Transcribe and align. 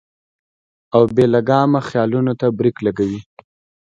او 0.95 1.03
بې 1.15 1.25
لګامه 1.33 1.79
خيالونو 1.87 2.33
ته 2.39 2.47
برېک 2.57 2.77
لګوي- 2.85 3.21